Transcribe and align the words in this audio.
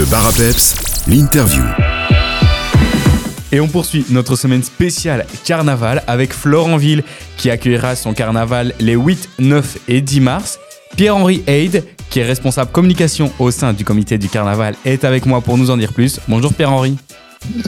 Le 0.00 0.06
bar 0.06 0.26
à 0.26 0.32
peps, 0.32 0.76
l'interview. 1.08 1.62
Et 3.52 3.60
on 3.60 3.68
poursuit 3.68 4.06
notre 4.08 4.34
semaine 4.34 4.62
spéciale 4.62 5.26
carnaval 5.44 6.02
avec 6.06 6.32
Florentville 6.32 7.04
qui 7.36 7.50
accueillera 7.50 7.94
son 7.96 8.14
carnaval 8.14 8.72
les 8.80 8.94
8, 8.94 9.28
9 9.40 9.76
et 9.88 10.00
10 10.00 10.20
mars. 10.22 10.58
Pierre-Henri 10.96 11.42
Haid, 11.46 11.84
qui 12.08 12.20
est 12.20 12.24
responsable 12.24 12.70
communication 12.72 13.30
au 13.38 13.50
sein 13.50 13.74
du 13.74 13.84
comité 13.84 14.16
du 14.16 14.30
carnaval, 14.30 14.74
est 14.86 15.04
avec 15.04 15.26
moi 15.26 15.42
pour 15.42 15.58
nous 15.58 15.70
en 15.70 15.76
dire 15.76 15.92
plus. 15.92 16.18
Bonjour 16.28 16.54
Pierre-Henri. 16.54 16.96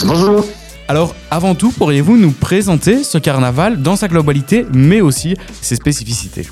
Bonjour. 0.06 0.46
Alors, 0.88 1.14
avant 1.30 1.54
tout, 1.54 1.70
pourriez-vous 1.70 2.16
nous 2.16 2.32
présenter 2.32 3.04
ce 3.04 3.18
carnaval 3.18 3.82
dans 3.82 3.96
sa 3.96 4.08
globalité, 4.08 4.64
mais 4.72 5.02
aussi 5.02 5.36
ses 5.60 5.76
spécificités? 5.76 6.46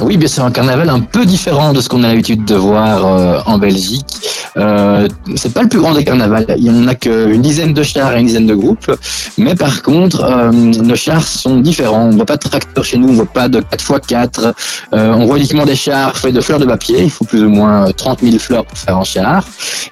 Oui, 0.00 0.16
bien 0.16 0.28
sûr, 0.28 0.44
un 0.44 0.50
carnaval 0.50 0.88
un 0.88 1.00
peu 1.00 1.26
différent 1.26 1.72
de 1.72 1.80
ce 1.80 1.88
qu'on 1.88 2.02
a 2.04 2.08
l'habitude 2.08 2.44
de 2.44 2.54
voir 2.54 3.04
euh, 3.04 3.40
en 3.44 3.58
Belgique. 3.58 4.06
Euh, 4.56 5.08
c'est 5.36 5.52
pas 5.52 5.62
le 5.62 5.68
plus 5.68 5.78
grand 5.78 5.94
des 5.94 6.04
carnavals. 6.04 6.46
Il 6.58 6.72
n'y 6.72 6.84
en 6.84 6.88
a 6.88 6.94
qu'une 6.94 7.42
dizaine 7.42 7.72
de 7.72 7.82
chars 7.82 8.16
et 8.16 8.20
une 8.20 8.26
dizaine 8.26 8.46
de 8.46 8.54
groupes. 8.54 8.90
Mais 9.38 9.54
par 9.54 9.82
contre, 9.82 10.22
euh, 10.22 10.50
nos 10.50 10.96
chars 10.96 11.26
sont 11.26 11.58
différents. 11.58 12.06
On 12.06 12.10
voit 12.10 12.26
pas 12.26 12.36
de 12.36 12.48
tracteurs 12.48 12.84
chez 12.84 12.98
nous, 12.98 13.08
on 13.08 13.12
voit 13.12 13.26
pas 13.26 13.48
de 13.48 13.60
4x4. 13.60 14.52
Euh, 14.92 15.12
on 15.12 15.26
voit 15.26 15.38
uniquement 15.38 15.64
des 15.64 15.76
chars 15.76 16.16
faits 16.16 16.34
de 16.34 16.40
fleurs 16.40 16.58
de 16.58 16.66
papier. 16.66 17.04
Il 17.04 17.10
faut 17.10 17.24
plus 17.24 17.42
ou 17.44 17.50
moins 17.50 17.90
30 17.92 18.20
000 18.22 18.38
fleurs 18.38 18.64
pour 18.64 18.76
faire 18.76 18.96
un 18.96 19.04
char. 19.04 19.44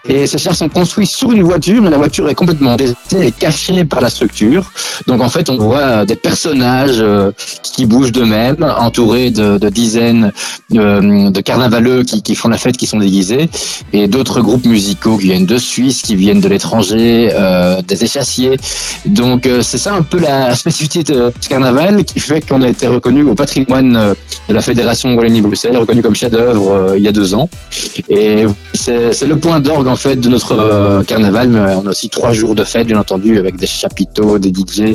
Et 0.08 0.26
ces 0.26 0.38
chars 0.38 0.56
sont 0.56 0.68
construits 0.68 1.06
sur 1.06 1.32
une 1.32 1.42
voiture, 1.42 1.82
mais 1.82 1.90
la 1.90 1.98
voiture 1.98 2.28
est 2.28 2.34
complètement 2.34 2.76
et 2.76 3.32
cachée 3.32 3.84
par 3.84 4.00
la 4.00 4.10
structure. 4.10 4.70
Donc 5.06 5.22
en 5.22 5.28
fait, 5.28 5.50
on 5.50 5.56
voit 5.56 6.04
des 6.04 6.16
personnages 6.16 7.04
qui 7.62 7.86
bougent 7.86 8.12
d'eux-mêmes, 8.12 8.62
entourés 8.78 9.30
de, 9.30 9.58
de 9.58 9.68
dizaines 9.68 10.32
euh, 10.74 11.30
de 11.30 11.40
carnavaleux 11.40 12.02
qui, 12.02 12.22
qui, 12.22 12.34
font 12.34 12.48
la 12.48 12.58
fête, 12.58 12.76
qui 12.76 12.86
sont 12.86 12.98
déguisés, 12.98 13.48
et 13.92 14.06
d'autres 14.06 14.40
groupes 14.48 14.66
musicaux 14.66 15.18
qui 15.18 15.26
viennent 15.26 15.46
de 15.46 15.58
Suisse, 15.58 16.00
qui 16.00 16.16
viennent 16.16 16.40
de 16.40 16.48
l'étranger, 16.48 17.30
euh, 17.34 17.82
des 17.82 18.02
échassiers. 18.04 18.56
Donc 19.04 19.46
euh, 19.46 19.60
c'est 19.60 19.76
ça 19.76 19.94
un 19.94 20.02
peu 20.02 20.18
la 20.18 20.54
spécificité 20.54 21.12
de 21.12 21.32
ce 21.38 21.48
carnaval 21.48 22.04
qui 22.04 22.18
fait 22.18 22.40
qu'on 22.40 22.62
a 22.62 22.68
été 22.68 22.86
reconnu 22.86 23.22
au 23.24 23.34
patrimoine 23.34 24.14
de 24.48 24.54
la 24.54 24.62
Fédération 24.62 25.14
Wallonie-Bruxelles, 25.14 25.76
reconnu 25.76 26.00
comme 26.02 26.14
chef-d'œuvre 26.14 26.94
il 26.96 27.02
y 27.02 27.08
a 27.08 27.12
deux 27.12 27.34
ans. 27.34 27.48
Et 28.08 28.46
c'est 28.72 29.26
le 29.26 29.36
point 29.36 29.60
d'orgue 29.60 29.88
en 29.88 29.96
fait 29.96 30.16
de 30.16 30.28
notre 30.28 31.02
carnaval, 31.06 31.48
mais 31.48 31.60
on 31.74 31.86
a 31.86 31.90
aussi 31.90 32.08
trois 32.08 32.32
jours 32.32 32.54
de 32.54 32.64
fête, 32.64 32.86
bien 32.86 32.98
entendu, 32.98 33.38
avec 33.38 33.56
des 33.56 33.66
chapiteaux, 33.66 34.38
des 34.38 34.50
DJ. 34.50 34.94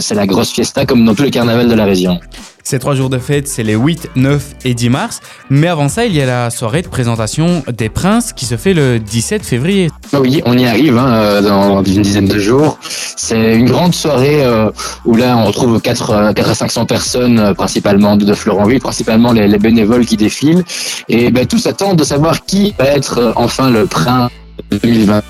c'est 0.00 0.14
la 0.14 0.26
grosse 0.26 0.52
fiesta 0.52 0.86
comme 0.86 1.04
dans 1.04 1.14
tous 1.14 1.24
les 1.24 1.30
carnavals 1.30 1.68
de 1.68 1.74
la 1.74 1.84
région. 1.84 2.18
Ces 2.62 2.78
trois 2.78 2.94
jours 2.94 3.10
de 3.10 3.18
fête, 3.18 3.48
c'est 3.48 3.62
les 3.62 3.74
8, 3.74 4.10
9 4.16 4.54
et 4.64 4.74
10 4.74 4.90
mars. 4.90 5.20
Mais 5.48 5.66
avant 5.66 5.88
ça, 5.88 6.06
il 6.06 6.14
y 6.14 6.22
a 6.22 6.26
la 6.26 6.50
soirée 6.50 6.82
de 6.82 6.88
présentation 6.88 7.62
des 7.72 7.88
princes 7.88 8.32
qui 8.32 8.44
se 8.44 8.56
fait 8.56 8.74
le 8.74 8.98
17 8.98 9.44
février. 9.44 9.90
Oui, 10.12 10.42
on 10.44 10.56
y 10.56 10.66
arrive 10.66 10.96
hein, 10.98 11.12
euh, 11.12 11.42
dans 11.42 11.82
une 11.82 12.02
dizaine 12.02 12.26
de 12.26 12.38
jours. 12.38 12.78
C'est 12.82 13.54
une 13.54 13.66
grande 13.66 13.94
soirée 13.94 14.44
euh, 14.44 14.70
où 15.04 15.16
là, 15.16 15.36
on 15.36 15.46
retrouve 15.46 15.80
4, 15.80 16.32
4 16.34 16.50
à 16.50 16.54
500 16.54 16.86
personnes, 16.86 17.38
euh, 17.38 17.54
principalement 17.54 18.16
de, 18.16 18.34
Florentville, 18.34 18.80
principalement 18.80 19.32
les, 19.32 19.48
les, 19.48 19.58
bénévoles 19.58 20.06
qui 20.06 20.16
défilent. 20.16 20.64
Et 21.08 21.30
ben, 21.30 21.46
tous 21.46 21.66
attendent 21.66 21.98
de 21.98 22.04
savoir 22.04 22.44
qui 22.44 22.74
va 22.78 22.86
être 22.86 23.32
enfin 23.36 23.70
le 23.70 23.86
prince 23.86 24.30
2020. 24.70 25.22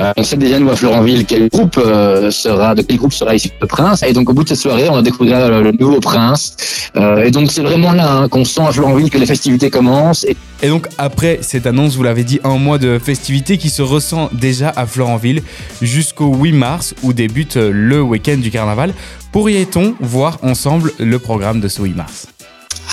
Euh, 0.00 0.12
on 0.16 0.24
sait 0.24 0.36
déjà 0.36 0.58
nous 0.58 0.70
à 0.70 0.76
Florentville 0.76 1.24
quel 1.24 1.48
groupe 1.48 1.78
euh, 1.78 2.30
sera, 2.30 2.74
de 2.74 2.82
quel 2.82 2.96
groupe 2.96 3.12
sera 3.12 3.34
issu 3.34 3.50
le 3.60 3.66
prince. 3.66 4.02
Et 4.02 4.12
donc 4.12 4.28
au 4.28 4.32
bout 4.32 4.42
de 4.44 4.48
cette 4.48 4.58
soirée, 4.58 4.88
on 4.88 4.96
a 4.96 5.02
découvert 5.02 5.48
le, 5.62 5.72
nouveau 5.72 6.00
prince. 6.00 6.90
Euh, 6.96 7.24
et 7.24 7.30
donc 7.30 7.50
c'est 7.50 7.62
vraiment 7.62 7.92
là 7.92 8.12
hein, 8.12 8.28
qu'on 8.28 8.44
sent 8.44 8.62
à 8.62 8.72
Florentville 8.72 9.10
que 9.10 9.18
les 9.18 9.26
festivités 9.26 9.70
commencent. 9.70 10.24
Et... 10.24 10.68
donc 10.68 10.88
après 10.98 11.38
cette 11.42 11.66
annonce, 11.66 11.96
vous 11.96 12.02
l'avez 12.02 12.24
dit, 12.24 12.40
un 12.44 12.58
mois 12.58 12.78
de 12.78 12.98
festivités 12.98 13.58
qui 13.58 13.70
se 13.70 13.82
ressent 13.82 14.30
déjà 14.32 14.72
à 14.74 14.86
Florentville 14.86 15.42
jusqu'au 15.80 16.34
8 16.34 16.52
mars 16.52 16.94
où 17.02 17.12
débute 17.12 17.56
le 17.56 18.02
week-end 18.02 18.38
du 18.38 18.50
carnaval. 18.50 18.92
Pourriez-on 19.32 19.94
voir 20.00 20.38
ensemble 20.42 20.92
le 20.98 21.18
programme 21.18 21.60
de 21.60 21.68
ce 21.68 21.82
8 21.82 21.96
mars? 21.96 22.33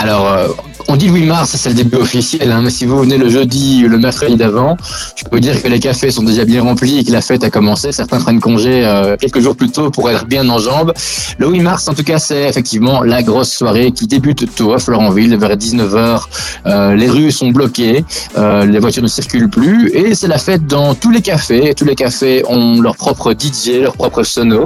Alors, 0.01 0.33
euh, 0.33 0.47
on 0.87 0.95
dit 0.95 1.05
le 1.05 1.13
8 1.13 1.25
mars, 1.27 1.55
c'est 1.55 1.69
le 1.69 1.75
début 1.75 1.97
officiel, 1.97 2.51
hein, 2.51 2.61
mais 2.63 2.71
si 2.71 2.85
vous 2.85 2.97
venez 2.97 3.19
le 3.19 3.29
jeudi, 3.29 3.83
le 3.83 3.99
mercredi 3.99 4.35
d'avant, 4.35 4.75
je 5.15 5.23
peux 5.23 5.35
vous 5.35 5.39
dire 5.39 5.61
que 5.61 5.67
les 5.67 5.79
cafés 5.79 6.09
sont 6.09 6.23
déjà 6.23 6.43
bien 6.43 6.63
remplis 6.63 6.97
et 6.97 7.03
que 7.03 7.11
la 7.11 7.21
fête 7.21 7.43
a 7.43 7.51
commencé. 7.51 7.91
Certains 7.91 8.19
prennent 8.19 8.39
congé 8.39 8.83
euh, 8.83 9.15
quelques 9.15 9.41
jours 9.41 9.55
plus 9.55 9.69
tôt 9.69 9.91
pour 9.91 10.09
être 10.09 10.25
bien 10.25 10.49
en 10.49 10.57
jambes. 10.57 10.91
Le 11.37 11.47
8 11.47 11.59
mars, 11.59 11.87
en 11.87 11.93
tout 11.93 12.03
cas, 12.03 12.17
c'est 12.17 12.49
effectivement 12.49 13.03
la 13.03 13.21
grosse 13.21 13.51
soirée 13.51 13.91
qui 13.91 14.07
débute 14.07 14.55
tôt 14.55 14.73
à 14.73 14.79
Florentville, 14.79 15.37
vers 15.37 15.55
19h. 15.55 16.23
Euh, 16.65 16.95
les 16.95 17.07
rues 17.07 17.31
sont 17.31 17.51
bloquées, 17.51 18.03
les 18.35 18.79
voitures 18.79 19.03
ne 19.03 19.07
circulent 19.07 19.49
plus 19.51 19.91
et 19.93 20.15
c'est 20.15 20.27
la 20.27 20.39
fête 20.39 20.65
dans 20.65 20.95
tous 20.95 21.11
les 21.11 21.21
cafés. 21.21 21.75
Tous 21.75 21.85
les 21.85 21.95
cafés 21.95 22.43
ont 22.49 22.81
leur 22.81 22.95
propre 22.95 23.33
DJ, 23.33 23.81
leur 23.83 23.93
propre 23.93 24.23
sono 24.23 24.65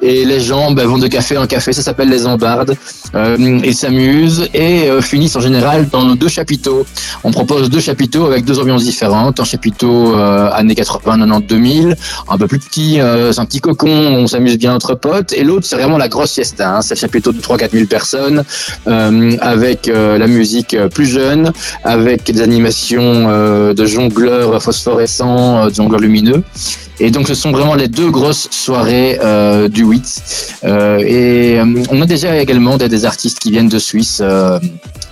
et 0.00 0.24
les 0.24 0.38
gens 0.38 0.70
ben, 0.70 0.86
vont 0.86 0.98
de 0.98 1.08
café 1.08 1.36
en 1.36 1.48
café. 1.48 1.72
Ça 1.72 1.82
s'appelle 1.82 2.08
les 2.08 2.24
embardes. 2.24 2.76
ils 3.36 3.74
s'amusent 3.74 4.48
et 4.54 4.75
euh, 4.84 5.00
finissent 5.00 5.36
en 5.36 5.40
général 5.40 5.88
dans 5.88 6.04
nos 6.04 6.14
deux 6.14 6.28
chapiteaux. 6.28 6.86
On 7.24 7.30
propose 7.30 7.70
deux 7.70 7.80
chapiteaux 7.80 8.26
avec 8.26 8.44
deux 8.44 8.58
ambiances 8.58 8.84
différentes. 8.84 9.40
Un 9.40 9.44
chapiteau 9.44 10.16
euh, 10.16 10.50
années 10.52 10.74
80, 10.74 11.18
90, 11.18 11.46
2000, 11.46 11.96
un 12.28 12.38
peu 12.38 12.46
plus 12.46 12.58
petit, 12.58 13.00
euh, 13.00 13.32
c'est 13.32 13.40
un 13.40 13.46
petit 13.46 13.60
cocon, 13.60 13.88
on 13.88 14.26
s'amuse 14.26 14.58
bien 14.58 14.74
entre 14.74 14.94
potes. 14.94 15.32
Et 15.32 15.44
l'autre, 15.44 15.66
c'est 15.66 15.76
vraiment 15.76 15.98
la 15.98 16.08
grosse 16.08 16.34
fiesta. 16.34 16.76
Hein. 16.76 16.82
C'est 16.82 16.94
le 16.94 17.00
chapiteau 17.00 17.32
de 17.32 17.40
3-4 17.40 17.70
000 17.72 17.86
personnes 17.86 18.44
avec 18.86 19.86
la 19.86 20.26
musique 20.26 20.76
plus 20.94 21.06
jeune, 21.06 21.52
avec 21.84 22.24
des 22.24 22.42
animations 22.42 23.72
de 23.72 23.86
jongleurs 23.86 24.62
phosphorescents, 24.62 25.66
de 25.66 25.74
jongleurs 25.74 26.00
lumineux. 26.00 26.42
Et 26.98 27.10
donc, 27.10 27.28
ce 27.28 27.34
sont 27.34 27.52
vraiment 27.52 27.74
les 27.74 27.88
deux 27.88 28.10
grosses 28.10 28.48
soirées 28.50 29.18
euh, 29.22 29.68
du 29.68 29.84
8. 29.84 30.54
Euh, 30.64 30.98
et 30.98 31.58
euh, 31.58 31.82
on 31.90 32.00
a 32.00 32.06
déjà 32.06 32.36
également 32.40 32.76
des, 32.78 33.04
artistes 33.04 33.38
qui 33.38 33.50
viennent 33.50 33.68
de 33.68 33.78
Suisse. 33.78 34.22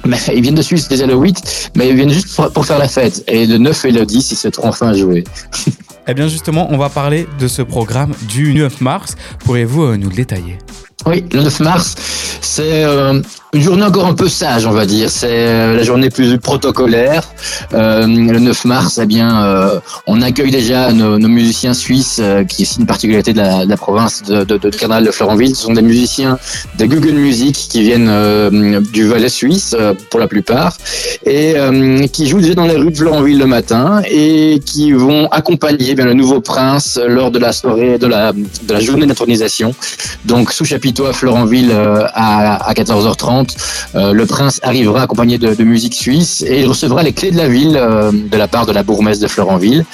Mais 0.06 0.16
ils 0.34 0.42
viennent 0.42 0.54
de 0.54 0.62
Suisse 0.62 0.88
déjà 0.88 1.06
le 1.06 1.14
8, 1.14 1.72
mais 1.76 1.88
ils 1.88 1.96
viennent 1.96 2.10
juste 2.10 2.34
pour, 2.34 2.50
pour 2.52 2.66
faire 2.66 2.78
la 2.78 2.88
fête. 2.88 3.24
Et 3.26 3.46
le 3.46 3.58
9 3.58 3.84
et 3.84 3.90
le 3.92 4.06
10, 4.06 4.32
ils 4.32 4.36
se 4.36 4.48
trouvent 4.48 4.66
enfin 4.66 4.88
à 4.88 4.94
jouer. 4.94 5.24
eh 6.08 6.14
bien, 6.14 6.28
justement, 6.28 6.68
on 6.70 6.78
va 6.78 6.88
parler 6.88 7.26
de 7.38 7.48
ce 7.48 7.62
programme 7.62 8.12
du 8.28 8.54
9 8.54 8.80
mars. 8.80 9.16
Pourriez-vous 9.44 9.96
nous 9.96 10.08
le 10.08 10.14
détailler? 10.14 10.58
Oui, 11.06 11.24
le 11.32 11.42
9 11.42 11.60
mars, 11.60 11.94
c'est 12.40 12.84
euh, 12.84 13.20
une 13.52 13.60
journée 13.60 13.82
encore 13.82 14.06
un 14.06 14.14
peu 14.14 14.26
sage, 14.26 14.66
on 14.66 14.70
va 14.70 14.86
dire. 14.86 15.10
C'est 15.10 15.28
euh, 15.28 15.76
la 15.76 15.82
journée 15.82 16.08
plus 16.08 16.38
protocolaire. 16.38 17.24
Euh, 17.74 18.06
le 18.06 18.38
9 18.38 18.64
mars, 18.64 18.98
eh 19.02 19.04
bien, 19.04 19.44
on 20.06 20.22
accueille 20.22 20.50
déjà 20.50 20.92
nos, 20.92 21.18
musiciens 21.28 21.74
suisses, 21.74 22.22
qui 22.48 22.62
est 22.62 22.76
une 22.76 22.86
particularité 22.86 23.34
de 23.34 23.38
la, 23.68 23.76
province 23.76 24.22
de, 24.22 24.44
de, 24.44 24.56
de, 24.56 24.70
Canal 24.70 25.04
de 25.04 25.10
Florentville. 25.10 25.54
Ce 25.54 25.62
sont 25.64 25.74
des 25.74 25.82
musiciens 25.82 26.38
de 26.78 26.86
Google 26.86 27.12
Music 27.12 27.54
qui 27.54 27.82
viennent 27.82 28.80
du 28.92 29.06
Valais 29.06 29.28
suisse 29.28 29.76
pour 30.10 30.20
la 30.20 30.28
plupart 30.28 30.76
et 31.26 31.54
qui 32.12 32.26
jouent 32.26 32.40
déjà 32.40 32.54
dans 32.54 32.66
les 32.66 32.76
rues 32.76 32.90
de 32.90 32.96
Florentville 32.96 33.38
le 33.38 33.46
matin 33.46 34.02
et 34.08 34.60
qui 34.64 34.92
vont 34.92 35.26
accompagner 35.30 35.94
eh 35.98 36.02
le 36.02 36.14
nouveau 36.14 36.40
prince 36.40 36.98
lors 37.06 37.30
de 37.30 37.38
la 37.38 37.52
soirée 37.52 37.98
de 37.98 38.06
la, 38.06 38.32
de 38.32 38.72
la 38.72 38.80
journée 38.80 39.06
d'intronisation. 39.06 39.74
Donc 40.24 40.52
sous 40.52 40.64
chapitre 40.64 40.93
à 41.02 41.12
Florentville 41.12 41.70
euh, 41.72 42.06
à, 42.14 42.72
14h30. 42.72 43.56
Euh, 43.94 44.12
le 44.12 44.26
prince 44.26 44.60
arrivera 44.62 45.02
accompagné 45.02 45.38
de, 45.38 45.64
musique 45.64 45.94
suisse 45.94 46.44
et 46.46 46.60
il 46.60 46.66
recevra 46.66 47.02
les 47.02 47.12
clés 47.12 47.30
de 47.30 47.36
la 47.36 47.48
ville 47.48 47.76
euh, 47.76 48.12
de 48.12 48.36
la 48.36 48.48
part 48.48 48.66
de 48.66 48.72
la 48.72 48.82
bourgmestre 48.82 49.22
de 49.22 49.28
Florentville. 49.28 49.84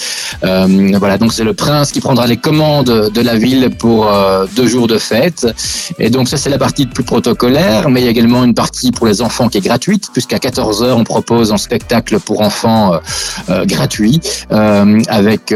voilà, 0.42 1.16
donc 1.16 1.32
c'est 1.32 1.44
le 1.44 1.54
prince 1.54 1.92
qui 1.92 2.00
prendra 2.00 2.26
les 2.26 2.36
commandes 2.36 3.10
de 3.14 3.20
la 3.20 3.36
ville 3.36 3.70
pour 3.78 4.08
deux 4.56 4.66
jours 4.66 4.88
de 4.88 4.98
fête. 4.98 5.46
Et 5.98 6.10
donc 6.10 6.28
ça 6.28 6.36
c'est 6.36 6.50
la 6.50 6.58
partie 6.58 6.86
plus 6.86 7.04
protocolaire, 7.04 7.88
mais 7.88 8.00
il 8.00 8.04
y 8.04 8.08
a 8.08 8.10
également 8.10 8.44
une 8.44 8.54
partie 8.54 8.90
pour 8.90 9.06
les 9.06 9.22
enfants 9.22 9.48
qui 9.48 9.58
est 9.58 9.62
gratuite, 9.62 10.08
puisqu'à 10.12 10.38
14h 10.38 10.92
on 10.92 11.04
propose 11.04 11.52
un 11.52 11.56
spectacle 11.56 12.18
pour 12.18 12.40
enfants 12.40 12.98
gratuit 13.64 14.20
avec 14.50 15.54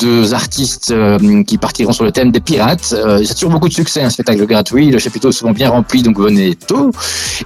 deux 0.00 0.34
artistes 0.34 0.94
qui 1.46 1.58
partiront 1.58 1.92
sur 1.92 2.04
le 2.04 2.12
thème 2.12 2.30
des 2.30 2.40
pirates. 2.40 2.94
c'est 3.24 3.34
toujours 3.34 3.50
beaucoup 3.50 3.68
de 3.68 3.74
succès 3.74 4.02
un 4.02 4.10
spectacle 4.10 4.46
gratuit 4.46 4.85
le 4.90 4.98
chapiteau 4.98 5.30
est 5.30 5.32
souvent 5.32 5.52
bien 5.52 5.70
rempli, 5.70 6.02
donc 6.02 6.18
venez 6.18 6.54
tôt. 6.54 6.90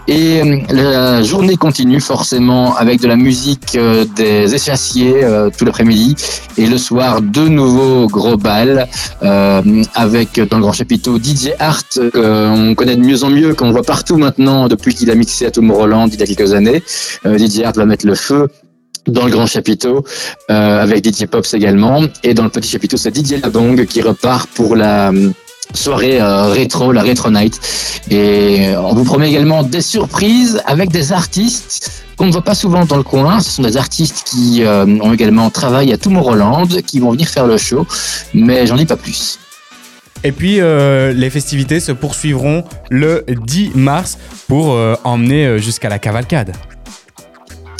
Et 0.09 0.41
euh, 0.41 0.59
la 0.71 1.23
journée 1.23 1.57
continue 1.57 2.01
forcément 2.01 2.77
avec 2.77 3.01
de 3.01 3.07
la 3.07 3.17
musique 3.17 3.77
euh, 3.77 4.05
des 4.17 4.55
échassiers 4.55 5.25
euh, 5.25 5.51
tout 5.57 5.65
l'après-midi. 5.65 6.17
Et 6.57 6.67
le 6.67 6.79
soir, 6.79 7.23
de 7.23 7.49
nouveaux 7.49 8.07
gros 8.07 8.37
balles 8.37 8.89
avec 9.95 10.41
dans 10.41 10.57
le 10.57 10.63
grand 10.63 10.73
chapiteau 10.73 11.19
DJ 11.19 11.51
Art, 11.59 11.85
qu'on 12.13 12.75
connaît 12.75 12.97
de 12.97 13.01
mieux 13.01 13.25
en 13.25 13.31
mieux, 13.31 13.55
qu'on 13.55 13.71
voit 13.71 13.83
partout 13.83 14.17
maintenant 14.17 14.69
depuis 14.69 14.95
qu'il 14.95 15.11
a 15.11 15.15
mixé 15.15 15.47
à 15.47 15.51
Tomorrowland 15.51 16.09
il 16.13 16.19
y 16.19 16.23
a 16.23 16.27
quelques 16.27 16.53
années. 16.53 16.83
DJ 17.25 17.61
Art 17.65 17.73
va 17.75 17.87
mettre 17.87 18.07
le 18.07 18.15
feu 18.15 18.49
dans 19.07 19.25
le 19.25 19.31
grand 19.31 19.47
chapiteau 19.47 20.05
avec 20.49 21.05
DJ 21.05 21.27
Pops 21.27 21.55
également 21.55 22.03
et 22.23 22.35
dans 22.35 22.45
le 22.45 22.51
petit 22.51 22.69
chapiteau 22.69 22.97
c'est 22.97 23.15
DJ 23.17 23.41
Labong 23.43 23.87
qui 23.87 24.03
repart 24.03 24.49
pour 24.51 24.77
la 24.77 25.13
soirée 25.75 26.19
rétro, 26.21 26.93
la 26.93 27.03
Retro 27.03 27.31
Night. 27.31 27.61
Et 28.11 28.75
on 28.77 28.95
vous 28.95 29.05
promet 29.05 29.29
également 29.29 29.63
des 29.63 29.83
surprises 29.83 30.63
avec 30.67 30.91
des 30.91 31.13
artistes 31.13 32.05
qu'on 32.17 32.27
ne 32.27 32.33
voit 32.33 32.45
pas 32.45 32.55
souvent 32.55 32.85
dans 32.85 32.97
le 32.97 33.03
coin. 33.03 33.41
Ce 33.41 33.51
sont 33.51 33.63
des 33.63 33.77
artistes 33.77 34.25
qui 34.27 34.63
ont 34.65 35.13
également 35.13 35.51
travaillé 35.51 35.95
à 35.95 35.97
Tomorrowland, 35.97 36.67
qui 36.87 37.01
vont 37.01 37.13
venir 37.13 37.29
faire 37.29 37.47
le 37.47 37.57
show, 37.57 37.87
mais 38.35 38.67
j'en 38.67 38.77
dis 38.77 38.87
pas 38.87 38.97
plus. 38.97 39.39
Et 40.23 40.33
puis 40.33 40.57
les 40.61 41.31
festivités 41.31 41.81
se 41.81 41.93
poursuivront 41.93 42.65
le 42.91 43.25
10 43.29 43.73
mars 43.75 44.19
pour 44.49 44.77
emmener 45.05 45.59
jusqu'à 45.59 45.89
la 45.89 45.99
cavalcade. 45.99 46.53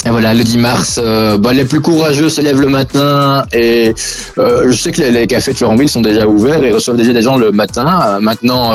Et 0.03 0.09
voilà, 0.09 0.33
le 0.33 0.43
10 0.43 0.57
mars, 0.57 0.99
euh, 1.03 1.37
bah, 1.37 1.53
les 1.53 1.63
plus 1.63 1.79
courageux 1.79 2.29
se 2.29 2.41
lèvent 2.41 2.61
le 2.61 2.69
matin 2.69 3.45
et 3.53 3.93
euh, 4.39 4.63
je 4.71 4.75
sais 4.75 4.91
que 4.91 4.99
les, 5.01 5.27
cafés 5.27 5.51
de 5.51 5.57
Florentville 5.57 5.89
sont 5.89 6.01
déjà 6.01 6.27
ouverts 6.27 6.63
et 6.63 6.71
reçoivent 6.71 6.97
déjà 6.97 7.13
des 7.13 7.21
gens 7.21 7.37
le 7.37 7.51
matin. 7.51 7.99
Euh, 8.03 8.19
maintenant, 8.19 8.71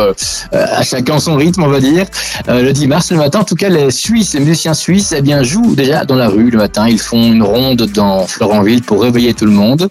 à 0.52 0.82
chacun 0.82 1.18
son 1.18 1.34
rythme, 1.34 1.64
on 1.64 1.68
va 1.68 1.80
dire. 1.80 2.06
le 2.48 2.70
10 2.70 2.86
mars, 2.86 3.10
le 3.10 3.16
matin, 3.16 3.40
en 3.40 3.44
tout 3.44 3.56
cas, 3.56 3.68
les 3.68 3.90
Suisses, 3.90 4.34
les 4.34 4.40
musiciens 4.40 4.74
suisses, 4.74 5.12
eh 5.16 5.20
bien, 5.20 5.42
jouent 5.42 5.74
déjà 5.74 6.04
dans 6.04 6.14
la 6.14 6.28
rue 6.28 6.50
le 6.50 6.58
matin. 6.58 6.88
Ils 6.88 7.00
font 7.00 7.32
une 7.32 7.42
ronde 7.42 7.82
dans 7.92 8.26
Florentville 8.26 8.82
pour 8.82 9.02
réveiller 9.02 9.34
tout 9.34 9.46
le 9.46 9.52
monde. 9.52 9.88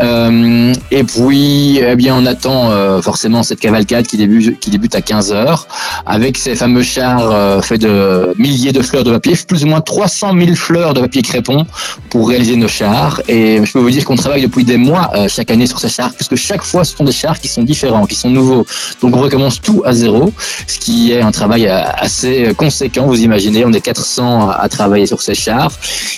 et 0.00 1.04
puis, 1.04 1.78
eh 1.78 1.96
bien, 1.96 2.14
on 2.14 2.26
attend 2.26 3.00
forcément 3.00 3.42
cette 3.42 3.60
cavalcade 3.60 4.06
qui 4.06 4.18
débute, 4.18 4.60
qui 4.60 4.70
débute 4.70 4.94
à 4.94 5.00
15 5.00 5.32
h 5.32 5.60
avec 6.04 6.36
ces 6.36 6.54
fameux 6.54 6.82
chars 6.82 7.64
faits 7.64 7.80
de 7.80 8.34
milliers 8.38 8.72
de 8.72 8.82
fleurs 8.82 9.04
de 9.04 9.12
papier, 9.12 9.34
plus 9.46 9.64
ou 9.64 9.68
moins 9.68 9.80
300 9.80 10.34
000 10.38 10.57
fleurs 10.58 10.94
de 10.94 11.00
papier 11.00 11.22
crépon 11.22 11.66
pour 12.10 12.28
réaliser 12.28 12.56
nos 12.56 12.68
chars. 12.68 13.22
Et 13.28 13.64
je 13.64 13.72
peux 13.72 13.78
vous 13.78 13.90
dire 13.90 14.04
qu'on 14.04 14.16
travaille 14.16 14.42
depuis 14.42 14.64
des 14.64 14.76
mois 14.76 15.10
euh, 15.14 15.28
chaque 15.28 15.50
année 15.50 15.66
sur 15.66 15.78
ces 15.78 15.88
chars, 15.88 16.12
puisque 16.14 16.36
chaque 16.36 16.62
fois 16.62 16.84
ce 16.84 16.96
sont 16.96 17.04
des 17.04 17.12
chars 17.12 17.38
qui 17.40 17.48
sont 17.48 17.62
différents, 17.62 18.06
qui 18.06 18.14
sont 18.14 18.30
nouveaux. 18.30 18.66
Donc 19.00 19.16
on 19.16 19.20
recommence 19.20 19.60
tout 19.60 19.82
à 19.84 19.92
zéro, 19.92 20.32
ce 20.66 20.78
qui 20.78 21.12
est 21.12 21.20
un 21.20 21.30
travail 21.30 21.66
euh, 21.66 21.82
assez 21.96 22.52
conséquent. 22.56 23.06
Vous 23.06 23.22
imaginez, 23.22 23.64
on 23.64 23.72
est 23.72 23.80
400 23.80 24.50
à 24.50 24.68
travailler 24.68 25.06
sur 25.06 25.22
ces 25.22 25.34
chars. 25.34 25.72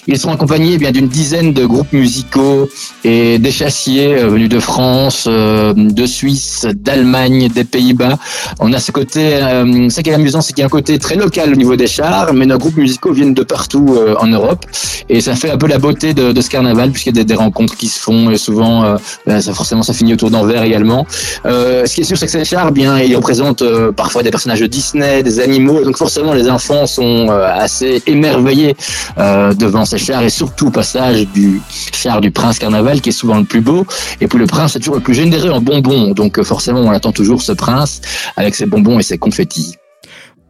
Ils 0.07 0.19
sont 0.19 0.31
accompagnés 0.31 0.73
eh 0.75 0.79
bien 0.79 0.93
d'une 0.93 1.09
dizaine 1.09 1.53
de 1.53 1.67
groupes 1.67 1.93
musicaux 1.93 2.69
et 3.05 3.39
des 3.39 3.51
chassiers 3.53 4.15
euh, 4.15 4.29
venus 4.29 4.49
de 4.49 4.61
France, 4.61 5.29
de 5.29 6.07
Suisse, 6.07 6.67
d'Allemagne, 6.75 7.49
des 7.49 7.65
Pays-Bas. 7.65 8.19
On 8.59 8.73
a 8.73 8.81
ce 8.81 8.91
côté, 8.93 9.41
ce 9.41 10.01
qui 10.01 10.11
est 10.11 10.15
amusant, 10.15 10.41
c'est 10.41 10.53
qu'il 10.53 10.63
y 10.63 10.63
a 10.63 10.67
un 10.67 10.71
côté 10.71 10.99
très 10.99 11.17
local 11.17 11.53
au 11.53 11.57
niveau 11.57 11.77
des 11.77 11.87
chars, 11.87 12.33
mais 12.33 12.47
nos 12.47 12.59
groupes 12.59 12.77
musicaux 12.77 13.13
viennent 13.13 13.35
de 13.35 13.43
partout 13.43 13.99
en 14.19 14.30
Europe. 14.31 14.65
Et 15.09 15.21
ça 15.21 15.35
fait 15.35 15.51
un 15.51 15.59
peu 15.59 15.67
la 15.67 15.79
beauté 15.79 16.15
de, 16.15 16.41
ce 16.41 16.49
carnaval, 16.49 16.91
puisqu'il 16.91 17.17
y 17.17 17.21
a 17.21 17.25
des, 17.25 17.35
rencontres 17.35 17.77
qui 17.77 17.89
se 17.89 17.99
font, 17.99 18.31
et 18.31 18.37
souvent, 18.37 18.85
euh, 18.85 18.97
bah, 19.27 19.41
ça, 19.41 19.53
forcément, 19.53 19.83
ça 19.83 19.93
finit 19.93 20.13
autour 20.13 20.31
d'Anvers 20.31 20.63
également. 20.63 21.07
Euh, 21.47 21.85
ce 21.87 21.95
qui 21.95 22.03
est 22.03 22.05
sûr, 22.05 22.17
c'est 22.17 22.27
que 22.27 22.33
ces 22.33 22.45
chars, 22.45 22.71
bien, 22.73 22.99
ils 22.99 23.17
représentent 23.17 23.63
euh, 23.63 23.93
parfois 23.93 24.23
des 24.23 24.31
personnages 24.31 24.61
de 24.61 24.67
Disney, 24.67 25.23
des 25.23 25.41
animaux, 25.41 25.83
donc 25.83 25.97
forcément, 25.97 26.33
les 26.33 26.49
enfants 26.49 26.87
sont 26.87 27.29
assez 27.31 28.03
émerveillés 28.07 28.77
devant 29.17 29.85
ces 29.85 29.99
chars, 29.99 30.23
et 30.23 30.31
surtout 30.31 30.69
au 30.69 30.71
passage 30.71 31.27
du 31.29 31.61
char 31.93 32.21
du 32.21 32.31
prince 32.31 32.59
carnaval, 32.59 33.01
qui 33.01 33.09
est 33.09 33.13
souvent 33.13 33.39
le 33.39 33.45
plus 33.45 33.61
beau. 33.61 33.87
Et 34.21 34.29
puis 34.29 34.39
le 34.39 34.47
prince 34.47 34.77
est 34.77 34.79
toujours 34.79 34.97
le 34.97 35.01
plus 35.01 35.15
généreux 35.15 35.51
en 35.51 35.61
bonbons, 35.61 36.13
donc 36.13 36.43
forcément, 36.43 36.81
on 36.81 36.91
attend 36.91 37.13
toujours 37.13 37.43
ce 37.43 37.53
prince 37.53 38.01
avec 38.37 38.55
ses 38.55 38.67
bonbons 38.67 38.99
et 38.99 39.03
ses 39.03 39.19
confettis. 39.19 39.80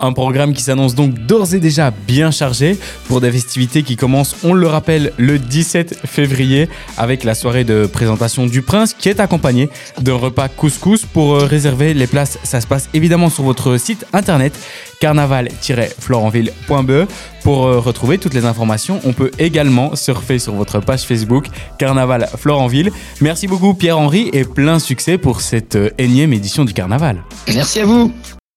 Un 0.00 0.12
programme 0.12 0.54
qui 0.54 0.62
s'annonce 0.62 0.94
donc 0.94 1.14
d'ores 1.14 1.54
et 1.54 1.60
déjà 1.60 1.90
bien 1.90 2.30
chargé 2.30 2.78
pour 3.06 3.20
des 3.20 3.30
festivités 3.30 3.82
qui 3.82 3.96
commencent, 3.96 4.36
on 4.44 4.54
le 4.54 4.66
rappelle, 4.66 5.12
le 5.16 5.38
17 5.38 6.06
février 6.06 6.68
avec 6.96 7.24
la 7.24 7.34
soirée 7.34 7.64
de 7.64 7.86
présentation 7.86 8.46
du 8.46 8.62
prince 8.62 8.94
qui 8.94 9.08
est 9.08 9.20
accompagnée 9.20 9.68
d'un 10.00 10.14
repas 10.14 10.48
couscous. 10.48 11.04
Pour 11.04 11.34
euh, 11.34 11.44
réserver 11.44 11.94
les 11.94 12.06
places, 12.06 12.38
ça 12.42 12.60
se 12.60 12.66
passe 12.66 12.88
évidemment 12.94 13.30
sur 13.30 13.44
votre 13.44 13.76
site 13.76 14.06
internet 14.12 14.52
carnaval-florenville.be. 15.00 17.08
Pour 17.42 17.66
euh, 17.66 17.78
retrouver 17.78 18.18
toutes 18.18 18.34
les 18.34 18.44
informations, 18.44 19.00
on 19.04 19.12
peut 19.12 19.30
également 19.38 19.96
surfer 19.96 20.38
sur 20.38 20.54
votre 20.54 20.80
page 20.80 21.02
Facebook 21.02 21.46
Carnaval 21.78 22.28
Florenville. 22.36 22.92
Merci 23.20 23.48
beaucoup 23.48 23.74
Pierre-Henri 23.74 24.30
et 24.32 24.44
plein 24.44 24.78
succès 24.78 25.18
pour 25.18 25.40
cette 25.40 25.76
euh, 25.76 25.90
énième 25.98 26.32
édition 26.32 26.64
du 26.64 26.74
carnaval. 26.74 27.22
Merci 27.48 27.80
à 27.80 27.86
vous. 27.86 28.12